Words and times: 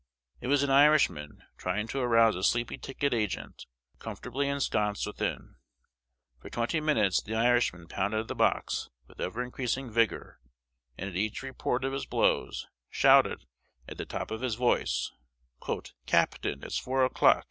It 0.39 0.47
was 0.47 0.63
an 0.63 0.71
Irishman, 0.71 1.43
trying 1.57 1.87
to 1.89 1.99
arouse 1.99 2.35
a 2.35 2.41
sleepy 2.41 2.75
ticket 2.79 3.13
agent, 3.13 3.67
comfortably 3.99 4.47
ensconced 4.47 5.05
within. 5.05 5.57
For 6.39 6.49
twenty 6.49 6.79
minutes 6.79 7.21
the 7.21 7.35
Irishman 7.35 7.87
pounded 7.87 8.27
the 8.27 8.33
box 8.33 8.89
with 9.07 9.21
ever 9.21 9.43
increasing 9.43 9.91
vigor, 9.91 10.39
and, 10.97 11.07
at 11.07 11.15
each 11.15 11.43
report 11.43 11.83
of 11.85 11.93
his 11.93 12.07
blows, 12.07 12.65
shouted 12.89 13.45
at 13.87 13.97
the 13.97 14.05
top 14.07 14.31
of 14.31 14.41
his 14.41 14.55
voice, 14.55 15.11
"Captain! 16.07 16.63
it's 16.63 16.79
four 16.79 17.05
o'clock! 17.05 17.37